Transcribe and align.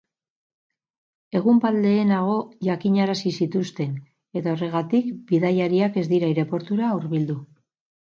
Egun 1.39 1.57
bat 1.65 1.75
lehenago 1.81 2.37
jakinarazi 2.67 3.33
zituzten, 3.45 3.91
eta 4.41 4.55
horregatik 4.55 5.11
bidaiariak 5.33 6.01
ez 6.03 6.05
dira 6.15 6.31
aireportura 6.31 6.89
hurbildu. 6.97 7.37